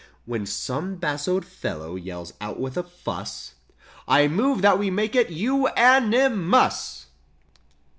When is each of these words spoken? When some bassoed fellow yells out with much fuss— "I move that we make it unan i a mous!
When 0.25 0.47
some 0.47 0.95
bassoed 0.95 1.45
fellow 1.45 1.95
yells 1.95 2.33
out 2.41 2.59
with 2.59 2.75
much 2.75 2.87
fuss— 3.03 3.53
"I 4.07 4.27
move 4.27 4.63
that 4.63 4.79
we 4.79 4.89
make 4.89 5.15
it 5.15 5.27
unan 5.29 5.77
i 6.15 6.25
a 6.25 6.27
mous! 6.31 7.05